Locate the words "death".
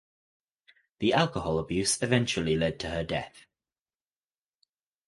3.03-3.45